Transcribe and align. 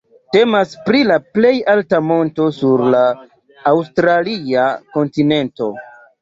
Temas 0.35 0.69
pri 0.85 1.01
la 1.09 1.17
plej 1.37 1.51
alta 1.73 1.99
monto 2.11 2.47
sur 2.61 2.83
la 2.95 3.03
aŭstralia 3.73 4.65
kontinento. 4.97 5.71